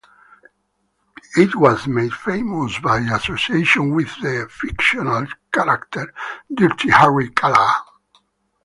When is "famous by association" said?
2.11-3.93